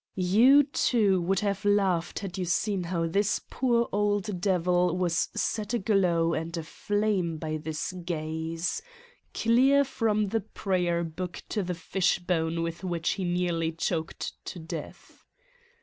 You, 0.15 0.63
too, 0.63 1.21
would 1.21 1.41
have 1.41 1.63
laughed 1.63 2.17
had 2.17 2.35
you 2.35 2.45
seen 2.45 2.85
how 2.85 3.05
this 3.05 3.39
poor 3.51 3.87
old 3.91 4.41
devil 4.41 4.97
was 4.97 5.29
set 5.35 5.75
aglow 5.75 6.33
and 6.33 6.57
aflame 6.57 7.37
by 7.37 7.57
this 7.57 7.91
gaze 8.03 8.81
clear 9.35 9.83
from 9.83 10.29
the 10.29 10.41
prayer 10.41 11.03
book 11.03 11.43
to 11.49 11.61
the 11.61 11.75
fishbone 11.75 12.63
with 12.63 12.83
which 12.83 13.11
he 13.11 13.23
nearly 13.23 13.71
choked 13.71 14.33
to 14.45 14.57
death. 14.57 15.23